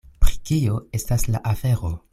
Pri 0.23 0.37
kio 0.49 0.79
estas 1.01 1.27
la 1.35 1.45
afero? 1.55 1.95